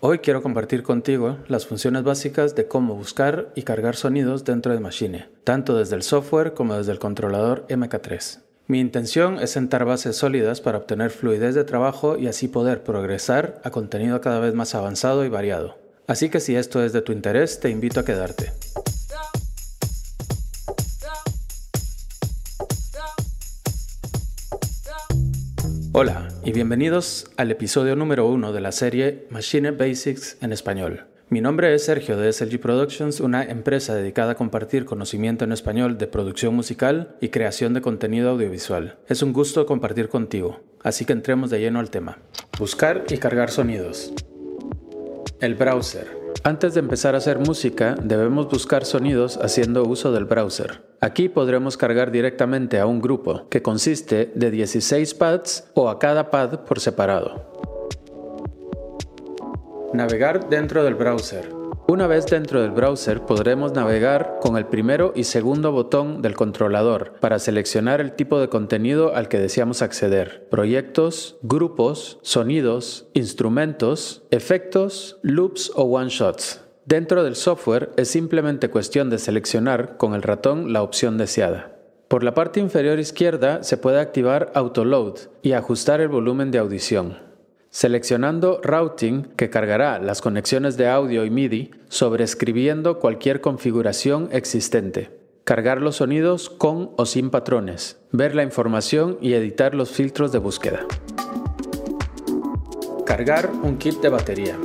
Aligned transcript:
Hoy 0.00 0.20
quiero 0.20 0.44
compartir 0.44 0.84
contigo 0.84 1.38
las 1.48 1.66
funciones 1.66 2.04
básicas 2.04 2.54
de 2.54 2.68
cómo 2.68 2.94
buscar 2.94 3.48
y 3.56 3.62
cargar 3.62 3.96
sonidos 3.96 4.44
dentro 4.44 4.72
de 4.72 4.78
Machine, 4.78 5.26
tanto 5.42 5.76
desde 5.76 5.96
el 5.96 6.04
software 6.04 6.54
como 6.54 6.76
desde 6.76 6.92
el 6.92 7.00
controlador 7.00 7.66
MK3. 7.68 8.38
Mi 8.68 8.78
intención 8.78 9.40
es 9.40 9.50
sentar 9.50 9.84
bases 9.84 10.14
sólidas 10.14 10.60
para 10.60 10.78
obtener 10.78 11.10
fluidez 11.10 11.56
de 11.56 11.64
trabajo 11.64 12.16
y 12.16 12.28
así 12.28 12.46
poder 12.46 12.84
progresar 12.84 13.60
a 13.64 13.70
contenido 13.70 14.20
cada 14.20 14.38
vez 14.38 14.54
más 14.54 14.76
avanzado 14.76 15.24
y 15.24 15.30
variado. 15.30 15.78
Así 16.06 16.28
que 16.28 16.38
si 16.38 16.54
esto 16.54 16.80
es 16.84 16.92
de 16.92 17.02
tu 17.02 17.10
interés, 17.10 17.58
te 17.58 17.68
invito 17.68 17.98
a 17.98 18.04
quedarte. 18.04 18.52
Hola 26.00 26.28
y 26.44 26.52
bienvenidos 26.52 27.26
al 27.36 27.50
episodio 27.50 27.96
número 27.96 28.28
uno 28.28 28.52
de 28.52 28.60
la 28.60 28.70
serie 28.70 29.26
Machine 29.30 29.72
Basics 29.72 30.36
en 30.40 30.52
español. 30.52 31.08
Mi 31.28 31.40
nombre 31.40 31.74
es 31.74 31.86
Sergio 31.86 32.16
de 32.16 32.32
SLG 32.32 32.60
Productions, 32.60 33.18
una 33.18 33.42
empresa 33.42 33.96
dedicada 33.96 34.30
a 34.30 34.34
compartir 34.36 34.84
conocimiento 34.84 35.44
en 35.44 35.50
español 35.50 35.98
de 35.98 36.06
producción 36.06 36.54
musical 36.54 37.16
y 37.20 37.30
creación 37.30 37.74
de 37.74 37.80
contenido 37.80 38.30
audiovisual. 38.30 38.96
Es 39.08 39.22
un 39.22 39.32
gusto 39.32 39.66
compartir 39.66 40.08
contigo, 40.08 40.60
así 40.84 41.04
que 41.04 41.14
entremos 41.14 41.50
de 41.50 41.58
lleno 41.58 41.80
al 41.80 41.90
tema. 41.90 42.18
Buscar 42.60 43.04
y 43.08 43.16
cargar 43.16 43.50
sonidos. 43.50 44.12
El 45.40 45.56
browser. 45.56 46.17
Antes 46.48 46.72
de 46.72 46.80
empezar 46.80 47.14
a 47.14 47.18
hacer 47.18 47.38
música, 47.38 47.94
debemos 48.02 48.48
buscar 48.48 48.86
sonidos 48.86 49.36
haciendo 49.36 49.82
uso 49.82 50.12
del 50.12 50.24
browser. 50.24 50.80
Aquí 50.98 51.28
podremos 51.28 51.76
cargar 51.76 52.10
directamente 52.10 52.80
a 52.80 52.86
un 52.86 53.02
grupo, 53.02 53.46
que 53.50 53.60
consiste 53.60 54.32
de 54.34 54.50
16 54.50 55.12
pads 55.12 55.68
o 55.74 55.90
a 55.90 55.98
cada 55.98 56.30
pad 56.30 56.60
por 56.60 56.80
separado. 56.80 57.44
Navegar 59.92 60.48
dentro 60.48 60.84
del 60.84 60.94
browser. 60.94 61.57
Una 61.90 62.06
vez 62.06 62.26
dentro 62.26 62.60
del 62.60 62.72
browser 62.72 63.22
podremos 63.22 63.72
navegar 63.72 64.40
con 64.42 64.58
el 64.58 64.66
primero 64.66 65.14
y 65.16 65.24
segundo 65.24 65.72
botón 65.72 66.20
del 66.20 66.34
controlador 66.34 67.14
para 67.18 67.38
seleccionar 67.38 68.02
el 68.02 68.12
tipo 68.12 68.38
de 68.38 68.50
contenido 68.50 69.14
al 69.14 69.28
que 69.28 69.38
deseamos 69.38 69.80
acceder. 69.80 70.46
Proyectos, 70.50 71.38
grupos, 71.40 72.18
sonidos, 72.20 73.08
instrumentos, 73.14 74.22
efectos, 74.30 75.18
loops 75.22 75.72
o 75.76 75.84
one-shots. 75.84 76.60
Dentro 76.84 77.24
del 77.24 77.36
software 77.36 77.88
es 77.96 78.08
simplemente 78.08 78.68
cuestión 78.68 79.08
de 79.08 79.16
seleccionar 79.16 79.96
con 79.96 80.12
el 80.12 80.20
ratón 80.20 80.74
la 80.74 80.82
opción 80.82 81.16
deseada. 81.16 81.74
Por 82.08 82.22
la 82.22 82.34
parte 82.34 82.60
inferior 82.60 82.98
izquierda 82.98 83.62
se 83.62 83.78
puede 83.78 83.98
activar 83.98 84.52
Autoload 84.54 85.14
y 85.40 85.52
ajustar 85.52 86.02
el 86.02 86.08
volumen 86.08 86.50
de 86.50 86.58
audición 86.58 87.27
seleccionando 87.70 88.60
Routing 88.62 89.22
que 89.36 89.50
cargará 89.50 89.98
las 89.98 90.20
conexiones 90.20 90.76
de 90.76 90.88
audio 90.88 91.24
y 91.24 91.30
MIDI, 91.30 91.70
sobreescribiendo 91.88 92.98
cualquier 92.98 93.40
configuración 93.40 94.28
existente. 94.32 95.10
Cargar 95.44 95.80
los 95.80 95.96
sonidos 95.96 96.50
con 96.50 96.90
o 96.96 97.06
sin 97.06 97.30
patrones, 97.30 97.98
ver 98.12 98.34
la 98.34 98.42
información 98.42 99.18
y 99.20 99.32
editar 99.32 99.74
los 99.74 99.90
filtros 99.90 100.32
de 100.32 100.38
búsqueda. 100.38 100.86
Cargar 103.06 103.50
un 103.62 103.78
kit 103.78 104.00
de 104.00 104.10
batería. 104.10 104.58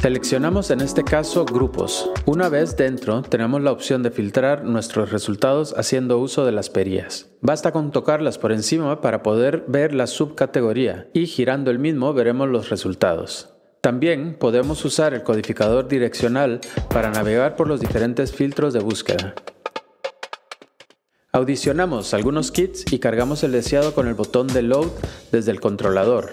Seleccionamos 0.00 0.70
en 0.70 0.80
este 0.80 1.02
caso 1.02 1.44
grupos. 1.44 2.08
Una 2.24 2.48
vez 2.48 2.76
dentro, 2.76 3.22
tenemos 3.22 3.60
la 3.62 3.72
opción 3.72 4.04
de 4.04 4.12
filtrar 4.12 4.62
nuestros 4.62 5.10
resultados 5.10 5.74
haciendo 5.76 6.20
uso 6.20 6.46
de 6.46 6.52
las 6.52 6.70
perillas. 6.70 7.26
Basta 7.40 7.72
con 7.72 7.90
tocarlas 7.90 8.38
por 8.38 8.52
encima 8.52 9.00
para 9.00 9.24
poder 9.24 9.64
ver 9.66 9.94
la 9.94 10.06
subcategoría 10.06 11.08
y 11.14 11.26
girando 11.26 11.72
el 11.72 11.80
mismo 11.80 12.14
veremos 12.14 12.48
los 12.48 12.70
resultados. 12.70 13.54
También 13.80 14.36
podemos 14.38 14.84
usar 14.84 15.14
el 15.14 15.24
codificador 15.24 15.88
direccional 15.88 16.60
para 16.90 17.10
navegar 17.10 17.56
por 17.56 17.66
los 17.66 17.80
diferentes 17.80 18.30
filtros 18.32 18.72
de 18.74 18.80
búsqueda. 18.80 19.34
Audicionamos 21.32 22.14
algunos 22.14 22.52
kits 22.52 22.84
y 22.92 23.00
cargamos 23.00 23.42
el 23.42 23.50
deseado 23.50 23.94
con 23.94 24.06
el 24.06 24.14
botón 24.14 24.46
de 24.46 24.62
Load 24.62 24.90
desde 25.32 25.50
el 25.50 25.60
controlador 25.60 26.30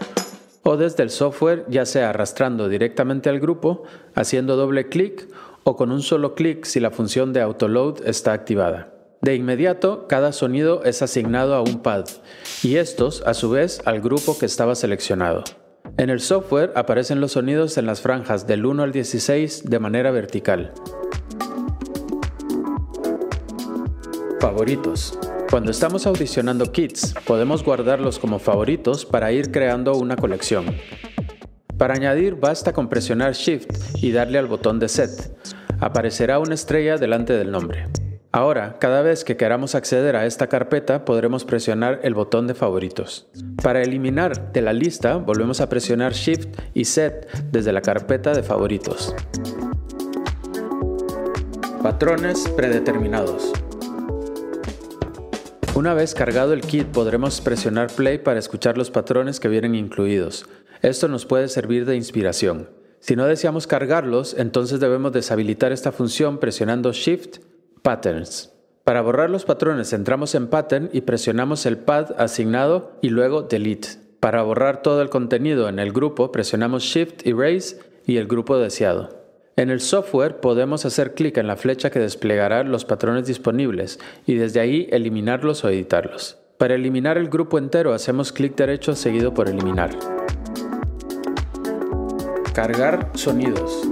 o 0.67 0.77
desde 0.77 1.03
el 1.03 1.11
software, 1.11 1.63
ya 1.69 1.85
sea 1.85 2.09
arrastrando 2.09 2.67
directamente 2.67 3.29
al 3.29 3.39
grupo, 3.39 3.83
haciendo 4.15 4.55
doble 4.55 4.89
clic 4.89 5.27
o 5.63 5.75
con 5.75 5.91
un 5.91 6.01
solo 6.01 6.33
clic 6.33 6.65
si 6.65 6.79
la 6.79 6.89
función 6.89 7.33
de 7.33 7.41
autoload 7.41 8.05
está 8.05 8.33
activada. 8.33 8.91
De 9.21 9.35
inmediato, 9.35 10.07
cada 10.07 10.31
sonido 10.31 10.83
es 10.83 11.03
asignado 11.03 11.53
a 11.53 11.61
un 11.61 11.83
pad 11.83 12.05
y 12.63 12.77
estos, 12.77 13.21
a 13.27 13.35
su 13.35 13.51
vez, 13.51 13.81
al 13.85 14.01
grupo 14.01 14.37
que 14.39 14.47
estaba 14.47 14.73
seleccionado. 14.73 15.43
En 15.97 16.09
el 16.09 16.19
software 16.19 16.73
aparecen 16.75 17.21
los 17.21 17.33
sonidos 17.33 17.77
en 17.77 17.85
las 17.85 18.01
franjas 18.01 18.47
del 18.47 18.65
1 18.65 18.83
al 18.83 18.91
16 18.91 19.69
de 19.69 19.79
manera 19.79 20.09
vertical. 20.09 20.73
Favoritos. 24.39 25.17
Cuando 25.49 25.71
estamos 25.71 26.05
audicionando 26.07 26.71
kits, 26.71 27.13
podemos 27.25 27.63
guardarlos 27.63 28.19
como 28.19 28.39
favoritos 28.39 29.05
para 29.05 29.31
ir 29.31 29.51
creando 29.51 29.95
una 29.95 30.15
colección. 30.15 30.65
Para 31.77 31.93
añadir 31.93 32.35
basta 32.35 32.73
con 32.73 32.89
presionar 32.89 33.33
Shift 33.33 33.69
y 34.01 34.11
darle 34.11 34.39
al 34.39 34.47
botón 34.47 34.79
de 34.79 34.89
Set. 34.89 35.37
Aparecerá 35.79 36.39
una 36.39 36.55
estrella 36.55 36.97
delante 36.97 37.33
del 37.33 37.51
nombre. 37.51 37.87
Ahora, 38.31 38.77
cada 38.79 39.01
vez 39.01 39.23
que 39.23 39.37
queramos 39.37 39.75
acceder 39.75 40.15
a 40.15 40.25
esta 40.25 40.47
carpeta, 40.47 41.05
podremos 41.05 41.45
presionar 41.45 42.01
el 42.03 42.13
botón 42.15 42.47
de 42.47 42.53
favoritos. 42.53 43.27
Para 43.61 43.81
eliminar 43.81 44.51
de 44.51 44.61
la 44.61 44.73
lista, 44.73 45.15
volvemos 45.15 45.61
a 45.61 45.69
presionar 45.69 46.13
Shift 46.13 46.49
y 46.73 46.85
Set 46.85 47.29
desde 47.51 47.71
la 47.71 47.81
carpeta 47.81 48.33
de 48.33 48.43
favoritos. 48.43 49.15
Patrones 51.81 52.49
predeterminados. 52.57 53.53
Una 55.75 55.93
vez 55.93 56.15
cargado 56.15 56.53
el 56.53 56.61
kit 56.61 56.87
podremos 56.87 57.41
presionar 57.41 57.91
play 57.91 58.17
para 58.17 58.39
escuchar 58.39 58.77
los 58.77 58.91
patrones 58.91 59.41
que 59.41 59.49
vienen 59.49 59.75
incluidos. 59.75 60.45
Esto 60.81 61.09
nos 61.09 61.25
puede 61.25 61.49
servir 61.49 61.85
de 61.85 61.97
inspiración. 61.97 62.69
Si 63.01 63.17
no 63.17 63.25
deseamos 63.25 63.67
cargarlos, 63.67 64.37
entonces 64.39 64.79
debemos 64.79 65.11
deshabilitar 65.11 65.73
esta 65.73 65.91
función 65.91 66.37
presionando 66.37 66.93
Shift 66.93 67.39
Patterns. 67.81 68.53
Para 68.85 69.01
borrar 69.01 69.29
los 69.29 69.43
patrones 69.43 69.91
entramos 69.91 70.33
en 70.33 70.47
Pattern 70.47 70.89
y 70.93 71.01
presionamos 71.01 71.65
el 71.65 71.77
pad 71.77 72.13
asignado 72.17 72.93
y 73.01 73.09
luego 73.09 73.41
Delete. 73.41 73.99
Para 74.21 74.43
borrar 74.43 74.81
todo 74.81 75.01
el 75.01 75.09
contenido 75.09 75.67
en 75.67 75.79
el 75.79 75.91
grupo 75.91 76.31
presionamos 76.31 76.83
Shift 76.83 77.27
Erase 77.27 77.79
y 78.05 78.15
el 78.15 78.27
grupo 78.27 78.57
deseado. 78.57 79.24
En 79.57 79.69
el 79.69 79.79
software 79.79 80.41
podemos 80.41 80.85
hacer 80.85 81.13
clic 81.13 81.37
en 81.37 81.47
la 81.47 81.55
flecha 81.55 81.89
que 81.89 81.99
desplegará 81.99 82.65
los 82.65 82.83
patrones 82.83 83.25
disponibles 83.25 84.01
y 84.25 84.35
desde 84.35 84.59
ahí 84.59 84.89
eliminarlos 84.91 85.63
o 85.63 85.69
editarlos. 85.69 86.37
Para 86.57 86.75
eliminar 86.75 87.17
el 87.17 87.29
grupo 87.29 87.57
entero 87.57 87.93
hacemos 87.93 88.33
clic 88.33 88.57
derecho 88.57 88.95
seguido 88.95 89.33
por 89.33 89.47
eliminar. 89.47 89.91
Cargar 92.53 93.11
sonidos. 93.13 93.87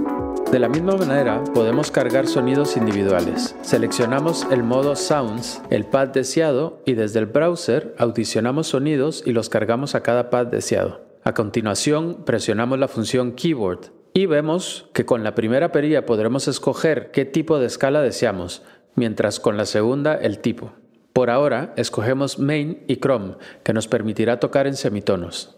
De 0.52 0.58
la 0.58 0.68
misma 0.68 0.96
manera, 0.96 1.42
podemos 1.54 1.90
cargar 1.90 2.26
sonidos 2.26 2.76
individuales. 2.76 3.56
Seleccionamos 3.62 4.46
el 4.50 4.62
modo 4.64 4.94
Sounds, 4.94 5.62
el 5.70 5.86
pad 5.86 6.08
deseado 6.08 6.82
y 6.84 6.92
desde 6.92 7.20
el 7.20 7.26
browser 7.26 7.94
audicionamos 7.96 8.66
sonidos 8.66 9.22
y 9.24 9.32
los 9.32 9.48
cargamos 9.48 9.94
a 9.94 10.02
cada 10.02 10.28
pad 10.28 10.46
deseado. 10.48 11.00
A 11.22 11.32
continuación, 11.32 12.24
presionamos 12.26 12.78
la 12.78 12.86
función 12.86 13.32
Keyboard 13.32 13.93
y 14.16 14.26
vemos 14.26 14.86
que 14.92 15.04
con 15.04 15.24
la 15.24 15.34
primera 15.34 15.72
perilla 15.72 16.06
podremos 16.06 16.46
escoger 16.46 17.10
qué 17.10 17.24
tipo 17.24 17.58
de 17.58 17.66
escala 17.66 18.00
deseamos, 18.00 18.62
mientras 18.94 19.40
con 19.40 19.56
la 19.56 19.66
segunda 19.66 20.14
el 20.14 20.38
tipo. 20.38 20.72
Por 21.12 21.30
ahora, 21.30 21.74
escogemos 21.76 22.38
Main 22.38 22.84
y 22.86 22.96
Chrome, 22.96 23.34
que 23.64 23.72
nos 23.72 23.88
permitirá 23.88 24.38
tocar 24.38 24.68
en 24.68 24.76
semitonos. 24.76 25.56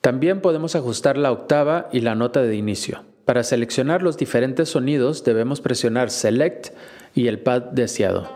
También 0.00 0.40
podemos 0.40 0.76
ajustar 0.76 1.16
la 1.16 1.32
octava 1.32 1.88
y 1.92 2.00
la 2.00 2.14
nota 2.14 2.42
de 2.42 2.54
inicio. 2.54 3.04
Para 3.24 3.42
seleccionar 3.42 4.02
los 4.02 4.16
diferentes 4.16 4.68
sonidos 4.68 5.24
debemos 5.24 5.60
presionar 5.60 6.10
Select 6.10 6.74
y 7.14 7.26
el 7.26 7.40
pad 7.40 7.62
deseado. 7.62 8.28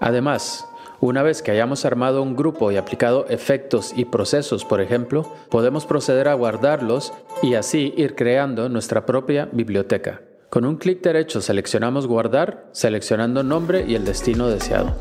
Además, 0.00 0.66
una 1.00 1.22
vez 1.22 1.42
que 1.42 1.50
hayamos 1.50 1.84
armado 1.84 2.22
un 2.22 2.36
grupo 2.36 2.72
y 2.72 2.76
aplicado 2.76 3.26
efectos 3.28 3.92
y 3.96 4.06
procesos, 4.06 4.64
por 4.64 4.80
ejemplo, 4.80 5.30
podemos 5.50 5.86
proceder 5.86 6.28
a 6.28 6.34
guardarlos 6.34 7.12
y 7.42 7.54
así 7.54 7.92
ir 7.96 8.14
creando 8.14 8.68
nuestra 8.68 9.04
propia 9.06 9.48
biblioteca. 9.52 10.22
Con 10.48 10.64
un 10.64 10.76
clic 10.76 11.02
derecho 11.02 11.40
seleccionamos 11.40 12.06
guardar, 12.06 12.68
seleccionando 12.72 13.42
nombre 13.42 13.84
y 13.86 13.94
el 13.94 14.04
destino 14.04 14.48
deseado. 14.48 14.94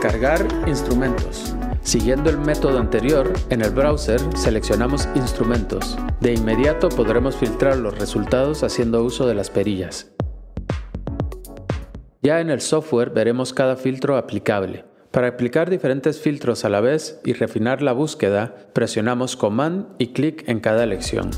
Cargar 0.00 0.46
instrumentos. 0.66 1.54
Siguiendo 1.82 2.30
el 2.30 2.38
método 2.38 2.78
anterior, 2.78 3.30
en 3.50 3.60
el 3.60 3.70
browser 3.70 4.20
seleccionamos 4.34 5.06
instrumentos. 5.14 5.98
De 6.20 6.32
inmediato 6.32 6.88
podremos 6.88 7.36
filtrar 7.36 7.76
los 7.76 7.98
resultados 7.98 8.62
haciendo 8.62 9.04
uso 9.04 9.26
de 9.26 9.34
las 9.34 9.50
perillas. 9.50 10.13
Ya 12.24 12.40
en 12.40 12.48
el 12.48 12.62
software 12.62 13.10
veremos 13.10 13.52
cada 13.52 13.76
filtro 13.76 14.16
aplicable. 14.16 14.86
Para 15.10 15.28
aplicar 15.28 15.68
diferentes 15.68 16.18
filtros 16.18 16.64
a 16.64 16.70
la 16.70 16.80
vez 16.80 17.20
y 17.22 17.34
refinar 17.34 17.82
la 17.82 17.92
búsqueda, 17.92 18.54
presionamos 18.72 19.36
Command 19.36 19.88
y 19.98 20.14
clic 20.14 20.42
en 20.48 20.60
cada 20.60 20.84
elección. 20.84 21.30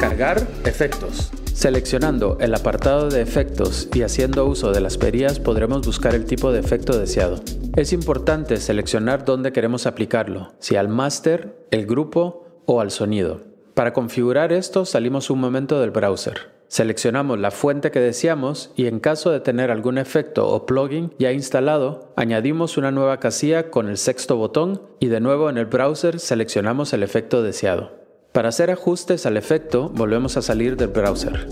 Cargar 0.00 0.44
efectos. 0.64 1.30
Seleccionando 1.54 2.38
el 2.40 2.56
apartado 2.56 3.08
de 3.08 3.22
efectos 3.22 3.88
y 3.94 4.02
haciendo 4.02 4.46
uso 4.46 4.72
de 4.72 4.80
las 4.80 4.98
perillas 4.98 5.38
podremos 5.38 5.86
buscar 5.86 6.16
el 6.16 6.24
tipo 6.24 6.50
de 6.50 6.58
efecto 6.58 6.98
deseado. 6.98 7.40
Es 7.76 7.92
importante 7.92 8.56
seleccionar 8.56 9.24
dónde 9.24 9.52
queremos 9.52 9.86
aplicarlo, 9.86 10.54
si 10.58 10.74
al 10.74 10.88
máster, 10.88 11.54
el 11.70 11.86
grupo 11.86 12.48
o 12.66 12.80
al 12.80 12.90
sonido. 12.90 13.42
Para 13.74 13.92
configurar 13.92 14.52
esto 14.52 14.86
salimos 14.86 15.30
un 15.30 15.38
momento 15.38 15.80
del 15.80 15.92
browser. 15.92 16.51
Seleccionamos 16.72 17.38
la 17.38 17.50
fuente 17.50 17.90
que 17.90 18.00
deseamos 18.00 18.70
y 18.76 18.86
en 18.86 18.98
caso 18.98 19.30
de 19.30 19.40
tener 19.40 19.70
algún 19.70 19.98
efecto 19.98 20.48
o 20.48 20.64
plugin 20.64 21.12
ya 21.18 21.30
instalado, 21.30 22.14
añadimos 22.16 22.78
una 22.78 22.90
nueva 22.90 23.20
casilla 23.20 23.70
con 23.70 23.90
el 23.90 23.98
sexto 23.98 24.36
botón 24.36 24.80
y 24.98 25.08
de 25.08 25.20
nuevo 25.20 25.50
en 25.50 25.58
el 25.58 25.66
browser 25.66 26.18
seleccionamos 26.18 26.94
el 26.94 27.02
efecto 27.02 27.42
deseado. 27.42 27.90
Para 28.32 28.48
hacer 28.48 28.70
ajustes 28.70 29.26
al 29.26 29.36
efecto, 29.36 29.90
volvemos 29.90 30.38
a 30.38 30.40
salir 30.40 30.78
del 30.78 30.88
browser. 30.88 31.46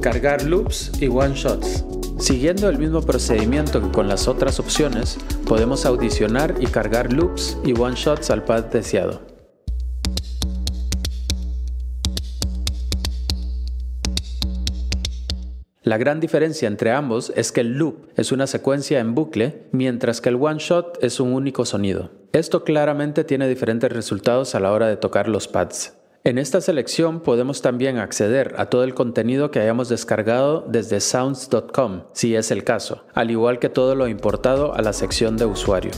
Cargar 0.00 0.44
loops 0.44 0.92
y 1.00 1.08
one-shots. 1.08 1.84
Siguiendo 2.20 2.68
el 2.68 2.78
mismo 2.78 3.02
procedimiento 3.02 3.82
que 3.82 3.90
con 3.90 4.06
las 4.06 4.28
otras 4.28 4.60
opciones, 4.60 5.18
podemos 5.48 5.84
audicionar 5.84 6.54
y 6.60 6.66
cargar 6.66 7.12
loops 7.12 7.58
y 7.64 7.76
one-shots 7.76 8.30
al 8.30 8.44
pad 8.44 8.66
deseado. 8.66 9.27
La 15.88 15.96
gran 15.96 16.20
diferencia 16.20 16.68
entre 16.68 16.92
ambos 16.92 17.32
es 17.34 17.50
que 17.50 17.62
el 17.62 17.78
loop 17.78 18.10
es 18.14 18.30
una 18.30 18.46
secuencia 18.46 19.00
en 19.00 19.14
bucle, 19.14 19.62
mientras 19.72 20.20
que 20.20 20.28
el 20.28 20.34
one 20.34 20.58
shot 20.58 21.02
es 21.02 21.18
un 21.18 21.32
único 21.32 21.64
sonido. 21.64 22.10
Esto 22.34 22.62
claramente 22.62 23.24
tiene 23.24 23.48
diferentes 23.48 23.90
resultados 23.90 24.54
a 24.54 24.60
la 24.60 24.70
hora 24.70 24.86
de 24.86 24.98
tocar 24.98 25.28
los 25.28 25.48
pads. 25.48 25.94
En 26.24 26.36
esta 26.36 26.60
selección 26.60 27.20
podemos 27.20 27.62
también 27.62 27.96
acceder 27.96 28.54
a 28.58 28.66
todo 28.66 28.84
el 28.84 28.92
contenido 28.92 29.50
que 29.50 29.60
hayamos 29.60 29.88
descargado 29.88 30.62
desde 30.68 31.00
sounds.com, 31.00 32.02
si 32.12 32.36
es 32.36 32.50
el 32.50 32.64
caso, 32.64 33.06
al 33.14 33.30
igual 33.30 33.58
que 33.58 33.70
todo 33.70 33.94
lo 33.94 34.08
importado 34.08 34.74
a 34.74 34.82
la 34.82 34.92
sección 34.92 35.38
de 35.38 35.46
usuario. 35.46 35.92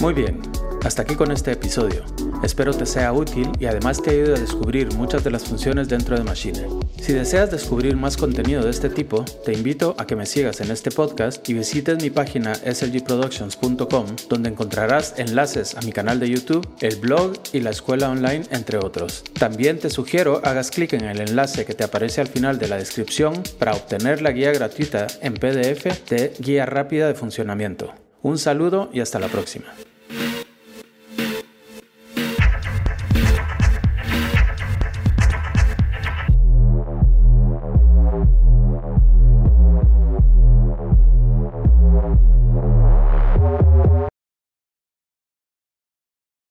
Muy 0.00 0.14
bien, 0.14 0.40
hasta 0.84 1.02
aquí 1.02 1.16
con 1.16 1.32
este 1.32 1.50
episodio. 1.50 2.04
Espero 2.44 2.72
te 2.72 2.86
sea 2.86 3.12
útil 3.12 3.50
y 3.58 3.66
además 3.66 4.00
te 4.00 4.10
ayude 4.10 4.36
a 4.36 4.40
descubrir 4.40 4.94
muchas 4.94 5.24
de 5.24 5.32
las 5.32 5.44
funciones 5.44 5.88
dentro 5.88 6.16
de 6.16 6.22
Machine. 6.22 6.68
Si 7.00 7.12
deseas 7.12 7.50
descubrir 7.50 7.96
más 7.96 8.16
contenido 8.16 8.64
de 8.64 8.70
este 8.70 8.88
tipo, 8.90 9.24
te 9.44 9.52
invito 9.52 9.94
a 9.98 10.06
que 10.06 10.16
me 10.16 10.26
sigas 10.26 10.60
en 10.60 10.70
este 10.72 10.90
podcast 10.90 11.48
y 11.48 11.54
visites 11.54 12.02
mi 12.02 12.10
página 12.10 12.54
slgproductions.com 12.54 14.06
donde 14.28 14.48
encontrarás 14.48 15.14
enlaces 15.16 15.76
a 15.76 15.82
mi 15.82 15.92
canal 15.92 16.18
de 16.18 16.30
YouTube, 16.30 16.68
el 16.80 16.96
blog 16.96 17.34
y 17.52 17.60
la 17.60 17.70
escuela 17.70 18.10
online, 18.10 18.44
entre 18.50 18.78
otros. 18.78 19.22
También 19.38 19.78
te 19.78 19.90
sugiero 19.90 20.40
hagas 20.42 20.70
clic 20.70 20.94
en 20.94 21.04
el 21.04 21.20
enlace 21.20 21.64
que 21.64 21.74
te 21.74 21.84
aparece 21.84 22.20
al 22.20 22.28
final 22.28 22.58
de 22.58 22.68
la 22.68 22.78
descripción 22.78 23.40
para 23.58 23.74
obtener 23.74 24.20
la 24.20 24.32
guía 24.32 24.50
gratuita 24.50 25.06
en 25.20 25.34
PDF 25.34 26.08
de 26.08 26.32
Guía 26.40 26.66
Rápida 26.66 27.06
de 27.06 27.14
Funcionamiento. 27.14 27.94
Un 28.22 28.38
saludo 28.38 28.90
y 28.92 29.00
hasta 29.00 29.20
la 29.20 29.28
próxima. 29.28 29.66